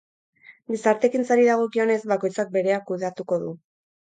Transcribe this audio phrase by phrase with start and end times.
[0.71, 3.57] Gizarte-ekintzari dagokionez, bakoitzak berea kudeatuko du.